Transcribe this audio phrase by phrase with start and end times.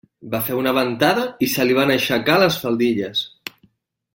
[0.29, 3.23] Va fer una ventada i se li van aixecar les faldilles.